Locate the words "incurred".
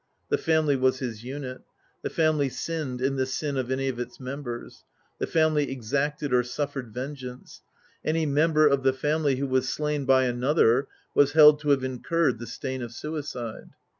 11.83-12.39